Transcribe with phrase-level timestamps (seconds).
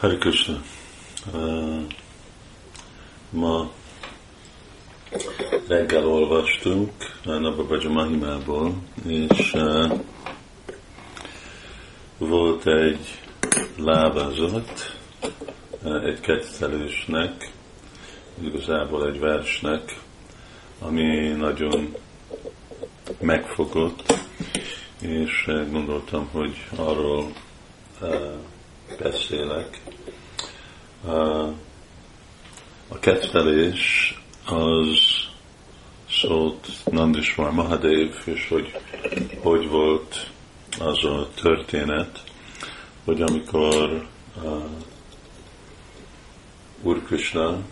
[0.00, 0.62] Hare Krishna.
[1.32, 1.84] Uh,
[3.30, 3.70] ma
[5.68, 6.92] reggel olvastunk
[7.24, 8.74] Nababhaja Mahimából,
[9.06, 10.00] és uh,
[12.18, 13.20] volt egy
[13.76, 14.96] lábazat
[15.82, 17.52] uh, egy kettelősnek,
[18.42, 20.00] igazából egy versnek,
[20.78, 21.96] ami nagyon
[23.18, 24.14] megfogott,
[25.00, 27.32] és gondoltam, hogy arról
[28.98, 29.80] beszélek.
[32.88, 35.28] A kettelés az
[36.10, 38.80] szólt Nandiswar Mahadev, és hogy
[39.42, 40.30] hogy volt
[40.78, 42.22] az a történet,
[43.04, 44.06] hogy amikor
[44.42, 44.64] uh,
[46.82, 47.62] Úr Krishna uh,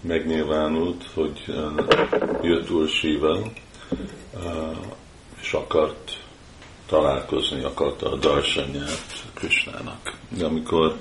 [0.00, 1.84] megnyilvánult, hogy uh,
[2.42, 3.38] jött Úr Shiva,
[4.34, 4.76] uh,
[5.40, 6.23] és akart
[6.86, 10.16] találkozni akarta a darsanyát Krisnának.
[10.28, 10.96] De amikor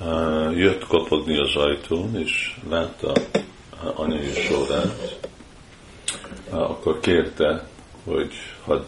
[0.00, 5.18] uh, jött kopogni az ajtón, és látta uh, anyai sorát,
[6.50, 7.68] uh, akkor kérte,
[8.04, 8.32] hogy
[8.64, 8.86] hadd,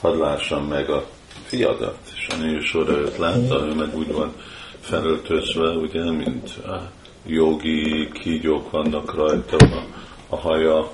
[0.00, 1.06] hadd lássam meg a
[1.44, 1.98] fiadat.
[2.14, 4.34] És anyai sorra őt látta, ő meg úgy van
[4.80, 6.82] felöltözve, ugye, mint uh,
[7.26, 9.84] jogi kígyók vannak rajta, a,
[10.28, 10.92] a haja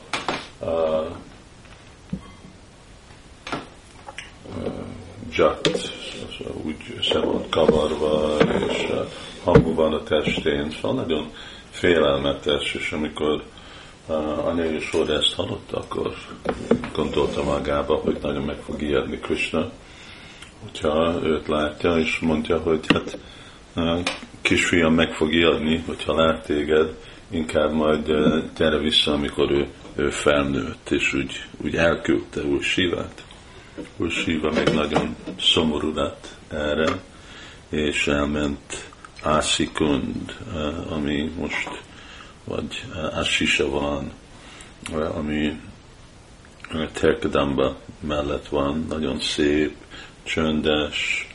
[0.59, 1.07] uh,
[5.37, 5.93] dzsat,
[6.63, 8.37] úgy össze van kavarva,
[8.69, 8.87] és
[9.45, 11.31] hangú van a testén, szóval nagyon
[11.71, 13.43] félelmetes, és amikor
[14.07, 16.15] uh, anya és Sóra ezt hallotta, akkor
[16.93, 19.71] gondolta magába, hogy nagyon meg fog ijedni Krishna,
[20.63, 23.19] hogyha őt látja, és mondja, hogy hát
[23.75, 24.01] uh,
[24.43, 26.95] kisfiam meg fog ijedni, hogyha lát téged,
[27.31, 33.26] inkább majd uh, gyere vissza, amikor ő, ő felnőtt, és úgy, úgy elküldte úgy Sivát.
[33.97, 37.01] Úr Siva még nagyon szomorú lett erre,
[37.69, 38.91] és elment
[39.23, 41.69] Ásikund, eh, ami most,
[42.45, 44.13] vagy eh, Asisa van,
[44.93, 45.61] eh, ami
[46.93, 49.77] Terkadamba mellett van, nagyon szép,
[50.23, 51.29] csöndes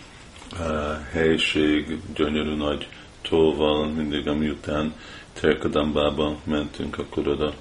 [1.12, 2.88] helység, gyönyörű nagy
[3.22, 4.94] tóval, mindig amiután
[5.34, 7.54] Terkadambába mentünk, akkor oda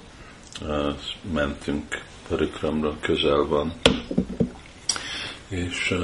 [1.33, 3.73] mentünk Parikramra, közel van
[5.51, 5.97] és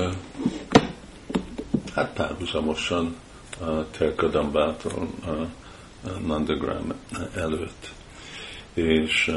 [1.94, 3.16] hát párhuzamosan
[3.92, 5.10] Terkadambától
[6.26, 6.94] Nandagram
[7.36, 7.92] előtt.
[8.74, 9.36] És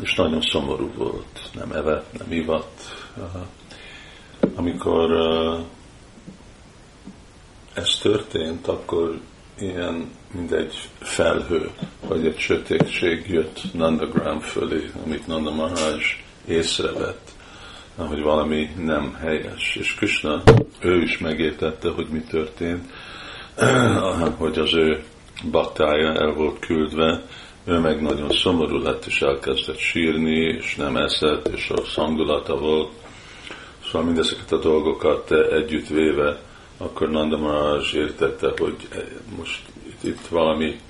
[0.00, 2.80] és nagyon szomorú volt, nem evett, nem ivott.
[4.54, 5.10] Amikor
[7.74, 9.20] ez történt, akkor
[9.62, 11.70] ilyen, mint egy felhő,
[12.08, 16.00] vagy egy sötétség jött Nandagram fölé, amit Nanda Maharaj
[16.46, 17.30] észrevett,
[17.96, 19.76] hogy valami nem helyes.
[19.80, 20.42] És Krishna,
[20.80, 22.90] ő is megértette, hogy mi történt,
[24.38, 25.02] hogy az ő
[25.50, 27.22] baktája el volt küldve,
[27.64, 32.92] ő meg nagyon szomorú lett, és elkezdett sírni, és nem eszett, és a szangulata volt.
[33.84, 36.40] Szóval mindezeket a dolgokat együtt véve
[36.82, 38.88] akkor Nanda Maharaj értette, hogy
[39.36, 39.62] most
[40.00, 40.80] itt, valami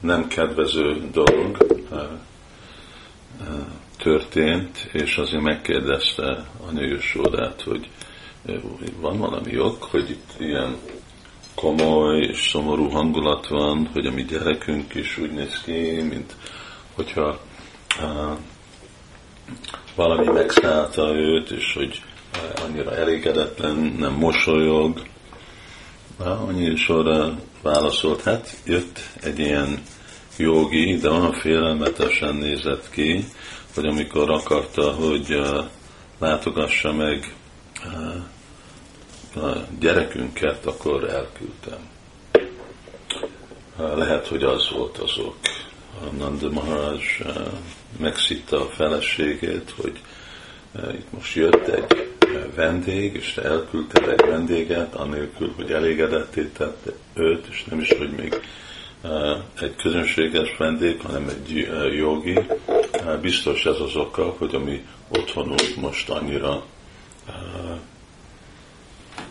[0.00, 1.56] nem kedvező dolog
[1.90, 2.08] eh, eh,
[3.96, 7.88] történt, és azért megkérdezte a nősódát, hogy
[9.00, 10.76] van valami jog, hogy itt ilyen
[11.54, 16.36] komoly és szomorú hangulat van, hogy a mi gyerekünk is úgy néz ki, mint
[16.94, 17.40] hogyha
[18.00, 18.38] uh,
[19.94, 22.02] valami megszállta őt, és hogy
[22.66, 25.02] annyira elégedetlen, nem mosolyog,
[26.18, 29.82] annyi sorra válaszolt, hát jött egy ilyen
[30.36, 33.24] jogi, de olyan félelmetesen nézett ki,
[33.74, 35.40] hogy amikor akarta, hogy
[36.18, 37.34] látogassa meg
[39.34, 41.78] a gyerekünket, akkor elküldtem.
[43.76, 45.36] Lehet, hogy az volt azok.
[46.00, 47.00] A Nanda Maharaj
[47.98, 50.00] megszitta a feleségét, hogy
[50.92, 52.07] itt most jött egy
[52.54, 58.10] vendég, és te elküldted egy vendéget, anélkül, hogy elégedetté tette őt, és nem is, hogy
[58.10, 58.40] még
[59.60, 62.38] egy közönséges vendég, hanem egy jogi.
[63.20, 66.64] Biztos ez az oka, hogy a mi otthonunk most annyira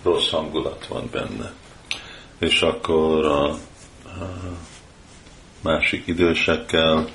[0.04, 1.52] rossz hangulat van benne.
[2.40, 3.58] És akkor a
[5.62, 7.08] másik idősekkel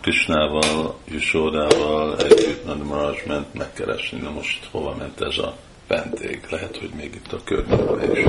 [0.00, 5.56] Krisnával, Jusodával együtt Nandi Maharaj ment megkeresni, na most hova ment ez a
[5.86, 6.46] vendég?
[6.50, 8.24] Lehet, hogy még itt a környékben is.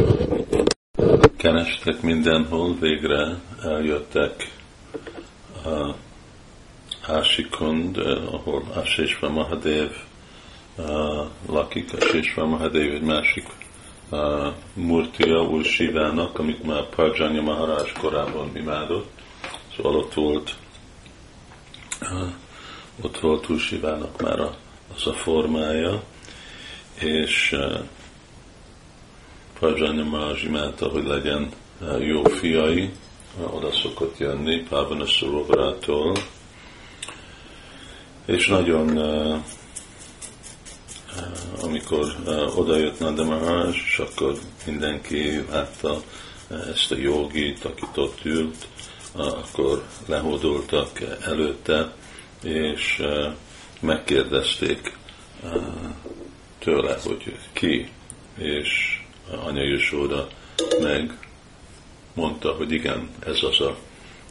[1.38, 4.51] Kerestek mindenhol, végre eljöttek
[5.65, 5.95] a
[7.07, 7.97] Ásikund,
[8.31, 9.92] ahol Ásésva Mahadev
[11.50, 13.47] lakik, a Sésva Mahadev egy másik
[14.74, 15.65] Murtia úr
[16.33, 19.09] amit már Parjanya Maharaj korábban imádott.
[19.75, 20.56] Szóval ott volt,
[23.01, 24.39] ott volt úr Sivának már
[24.95, 26.03] az a formája,
[26.99, 27.55] és
[29.59, 31.51] Parjanya Maharaj imádta, hogy legyen
[31.99, 32.89] jó fiai,
[33.41, 36.15] oda szokott jönni Pávana Szoróvarától,
[38.25, 38.97] és nagyon
[41.61, 42.15] amikor
[42.55, 46.01] oda jött Nanda Maharaj, és akkor mindenki látta
[46.73, 48.67] ezt a jogit, akit ott ült,
[49.15, 51.94] akkor lehódoltak előtte,
[52.44, 53.03] és
[53.79, 54.97] megkérdezték
[56.59, 57.89] tőle, hogy ki,
[58.38, 59.01] és
[59.45, 60.27] anya Jesóda
[60.81, 61.17] meg
[62.13, 63.77] mondta, hogy igen, ez az a,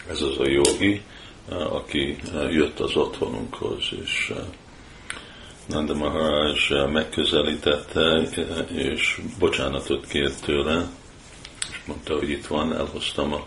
[0.09, 1.03] ez az a jogi,
[1.49, 2.17] aki
[2.51, 4.33] jött az otthonunkhoz, és
[5.67, 8.29] Nanda Maharaj megközelítette,
[8.73, 10.89] és bocsánatot kért tőle,
[11.71, 13.47] és mondta, hogy itt van, elhoztam a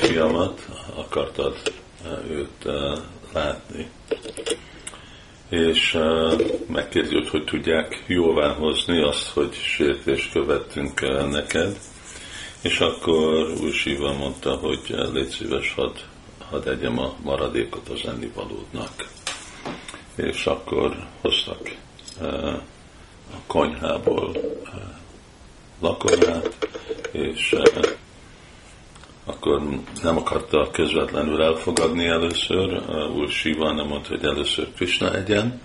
[0.00, 1.56] fiamat, akartad
[2.30, 2.64] őt
[3.32, 3.90] látni.
[5.48, 5.98] És
[6.66, 11.00] megkérdezi, hogy hogy tudják jóvá hozni azt, hogy sértést követtünk
[11.30, 11.78] neked.
[12.62, 15.96] És akkor új Siva mondta, hogy légy szíves, hadd
[16.50, 19.08] had egyem a maradékot az ennivalódnak
[20.22, 21.76] és akkor hoztak
[23.32, 24.36] a konyhából
[25.80, 26.68] lakomát,
[27.10, 27.56] és
[29.30, 29.62] akkor
[30.02, 32.82] nem akarta közvetlenül elfogadni először,
[33.16, 35.60] úr Siva nem mondta, hogy először Krishna egyen,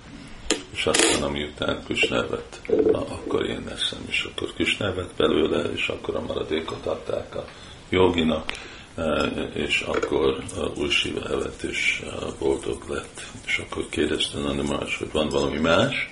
[0.73, 2.61] és aztán amiután Krishna vett,
[2.93, 7.45] akkor én eszem, és akkor Krishna vett belőle, és akkor a maradékot adták a
[7.89, 8.51] joginak,
[8.95, 10.43] Eh, és akkor
[10.77, 10.89] új
[11.29, 13.21] evett és eh, boldog lett.
[13.45, 16.09] És akkor kérdezte Nanda más, hogy van valami más,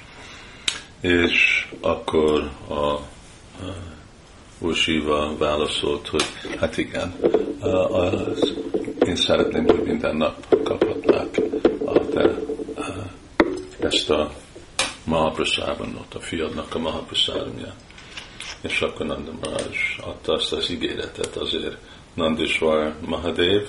[1.02, 3.00] és akkor a
[4.64, 6.26] új Siva válaszolt, hogy
[6.60, 7.14] hát igen,
[7.90, 8.54] az,
[9.06, 11.42] én szeretném, hogy minden nap kaphatnák
[11.86, 12.36] a te,
[13.80, 14.32] ezt a
[15.06, 17.76] Mahaprasáronot, a fiadnak a Mahaprasáronját.
[18.62, 21.78] És akkor Nanda Maharaj adta azt az ígéretet azért,
[22.14, 23.66] Nandisvar Mahadev,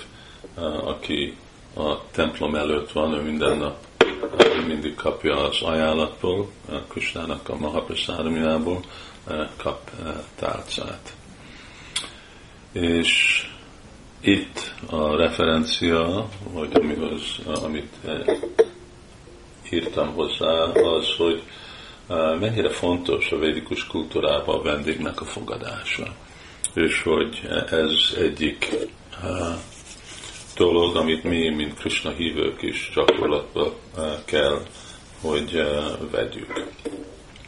[0.85, 1.37] aki
[1.75, 3.77] a templom előtt van, ő minden nap
[4.65, 8.85] eh, mindig kapja az ajánlatból, eh, Kusnának a Mahaprasádomjából
[9.57, 9.91] kap
[10.35, 11.17] tálcát.
[12.73, 13.43] És
[14.21, 17.95] itt a referencia, vagy amihoz, amit
[19.71, 21.43] írtam hozzá, az, hogy
[22.41, 26.15] mennyire fontos a védikus kultúrában a vendégnek a fogadása
[26.75, 28.75] és hogy ez egyik
[30.57, 33.75] dolog, amit mi, mint Krishna hívők is gyakorlatba
[34.25, 34.63] kell,
[35.21, 35.63] hogy
[36.11, 36.65] vegyük.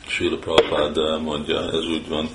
[0.06, 2.28] Srila Prabhupád mondja, ez úgy van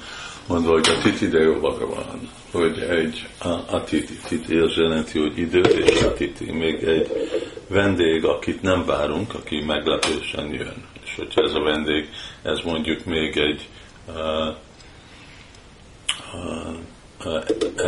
[0.47, 3.27] mondva, hogy a titi de van, hogy egy
[3.71, 7.29] a titi, titi az jelenti, hogy idő és a titi, még egy
[7.67, 10.85] vendég, akit nem várunk, aki meglepősen jön.
[11.03, 12.09] És hogyha ez a vendég,
[12.41, 13.67] ez mondjuk még egy
[14.07, 14.55] uh,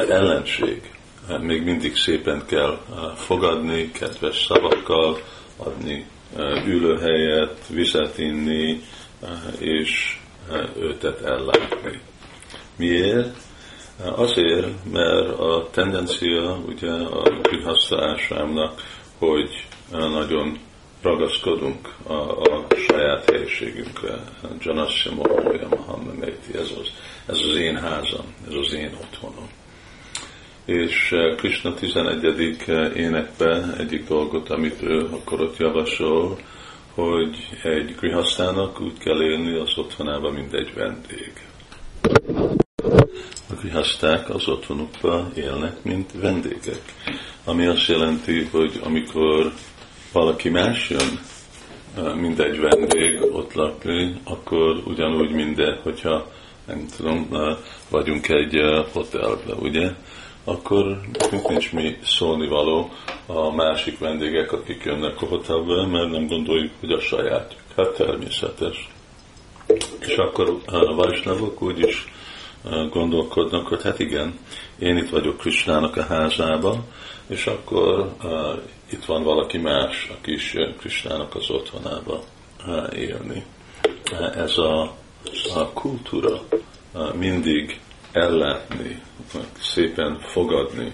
[0.09, 0.93] ellenség.
[1.41, 2.79] Még mindig szépen kell
[3.15, 5.19] fogadni, kedves szavakkal,
[5.57, 6.05] adni
[6.65, 8.81] ülőhelyet, vizet inni,
[9.59, 10.18] és
[10.80, 12.01] őtet ellátni.
[12.75, 13.37] Miért?
[14.15, 18.73] Azért, mert a tendencia ugye a Grihastha
[19.18, 20.59] hogy nagyon
[21.01, 24.23] ragaszkodunk a, a saját helyiségünkre.
[24.59, 25.69] Janasya Mohoya
[26.53, 26.92] ez az,
[27.25, 29.49] ez az én házam, ez az én otthonom.
[30.65, 32.57] És eh, Krishna 11.
[32.67, 36.37] Eh, énekben egyik dolgot, amit ő akkor ott javasol,
[36.93, 41.33] hogy egy grihasztának úgy kell élni az otthonában, mint egy vendég.
[43.49, 46.81] A grihaszták az otthonukban élnek, mint vendégek.
[47.43, 49.53] Ami azt jelenti, hogy amikor
[50.11, 51.19] valaki más jön,
[52.15, 56.31] mint egy vendég ott lakni, akkor ugyanúgy minden, hogyha
[56.67, 57.27] nem tudom,
[57.89, 58.59] vagyunk egy
[58.93, 59.91] hotelben, ugye,
[60.44, 62.92] akkor nekünk nincs mi szólni való
[63.26, 67.56] a másik vendégek, akik jönnek a hotelbe, mert nem gondoljuk, hogy a saját.
[67.76, 68.90] Hát természetes.
[70.00, 72.07] És akkor a úgy is
[72.90, 74.40] gondolkodnak, hogy hát igen,
[74.80, 76.83] én itt vagyok Krisnának a házába,
[77.28, 78.16] és akkor
[78.90, 82.23] itt van valaki más, aki is jön Krisnának az otthonába
[82.95, 83.44] élni.
[84.35, 84.81] Ez a,
[85.56, 86.42] a kultúra
[87.16, 87.80] mindig
[88.13, 89.01] ellátni,
[89.59, 90.93] szépen fogadni.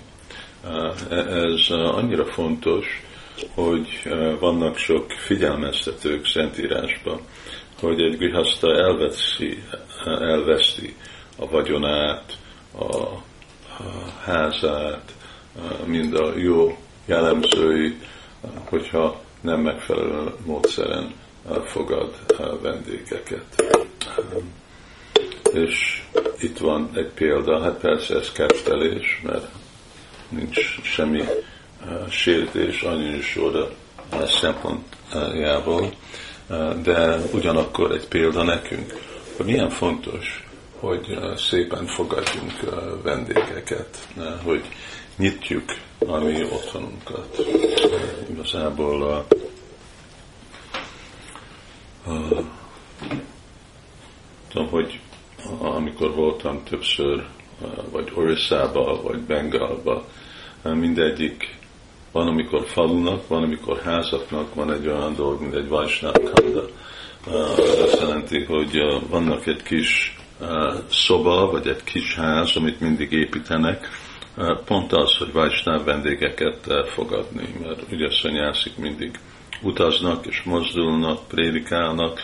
[1.09, 2.85] Ez annyira fontos,
[3.53, 3.87] hogy
[4.39, 7.21] vannak sok figyelmeztetők Szentírásban,
[7.79, 9.63] hogy egy grihaszta elveszi,
[10.05, 10.95] elveszi
[11.37, 12.37] a vagyonát,
[12.79, 13.07] a
[14.23, 15.13] házát,
[15.85, 17.97] mind a jó jellemzői,
[18.69, 21.13] hogyha nem megfelelő módszeren
[21.65, 22.15] fogad
[22.61, 23.63] vendégeket.
[25.53, 26.03] És
[26.41, 29.47] itt van egy példa, hát persze ez kettelés, mert
[30.29, 31.23] nincs semmi
[32.09, 33.69] sértés annyi sorra
[34.25, 35.93] szempontjából,
[36.83, 38.93] de ugyanakkor egy példa nekünk,
[39.37, 42.53] hogy milyen fontos, hogy szépen fogadjunk
[43.03, 44.07] vendégeket,
[44.43, 44.65] hogy
[45.17, 45.63] nyitjuk
[46.05, 47.37] a mi otthonunkat.
[48.29, 49.25] Igazából a,
[52.09, 52.43] a,
[54.49, 54.99] tudom, hogy
[55.99, 57.25] amikor voltam többször,
[57.91, 60.05] vagy Orisszába, vagy Bengalba,
[60.63, 61.57] mindegyik
[62.11, 66.65] van, amikor falunak, van, amikor házaknak van egy olyan dolog, mint egy Vajsnák kanda.
[67.57, 68.77] Ez azt jelenti, hogy
[69.09, 70.17] vannak egy kis
[70.89, 73.89] szoba, vagy egy kis ház, amit mindig építenek,
[74.65, 79.19] pont az, hogy Vajsnák vendégeket fogadni, mert ugye szanyászik mindig
[79.61, 82.19] utaznak és mozdulnak, prédikálnak,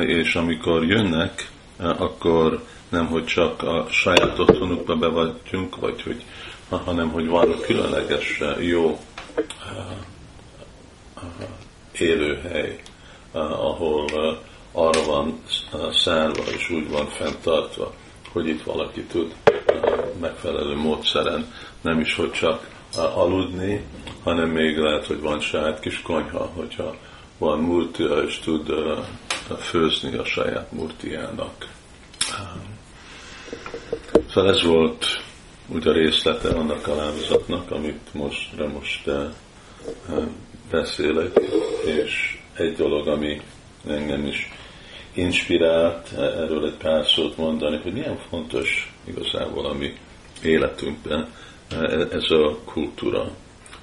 [0.00, 2.62] és amikor jönnek, akkor
[2.94, 6.24] nem, hogy csak a saját otthonukba bevagyunk, vagy hogy,
[6.68, 8.98] hanem hogy van különleges jó
[11.98, 12.80] élőhely,
[13.32, 14.04] ahol
[14.72, 15.42] arra van
[15.92, 17.94] szárva és úgy van fenntartva,
[18.32, 19.34] hogy itt valaki tud
[20.20, 23.84] megfelelő módszeren nem is, hogy csak aludni,
[24.22, 26.96] hanem még lehet, hogy van saját kis konyha, hogyha
[27.38, 28.74] van murtia és tud
[29.58, 31.66] főzni a saját murtiának.
[34.34, 35.06] Szóval ez volt
[35.68, 39.10] úgy a részlete annak a lázatnak, amit most, most
[40.70, 41.40] beszélek,
[41.84, 43.40] és egy dolog, ami
[43.86, 44.50] engem is
[45.12, 49.92] inspirált erről egy pár szót mondani, hogy milyen fontos igazából a mi
[50.42, 51.28] életünkben
[52.10, 53.30] ez a kultúra.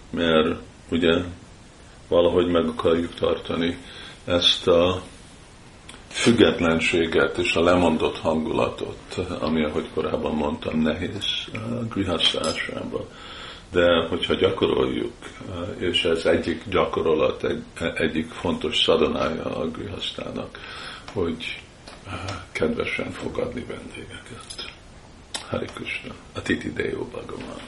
[0.10, 1.22] Mert ugye
[2.08, 3.78] valahogy meg akarjuk tartani
[4.26, 5.02] ezt a
[6.22, 11.46] függetlenséget és a lemondott hangulatot, ami, ahogy korábban mondtam, nehéz
[11.90, 13.06] grihasztásában.
[13.72, 15.14] De hogyha gyakoroljuk,
[15.78, 17.64] és ez egyik gyakorlat, egy,
[17.96, 20.60] egyik fontos szadonája a grihasztának,
[21.14, 21.62] hogy
[22.52, 24.72] kedvesen fogadni vendégeket.
[25.50, 27.60] Hari Krishna, a Titi Deo Bhagavan.